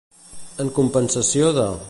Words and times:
En 0.65 0.71
compensació 0.79 1.55
de. 1.61 1.69